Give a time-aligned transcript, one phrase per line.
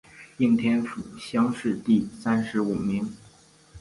[0.37, 3.07] 应天府乡试第三十五名。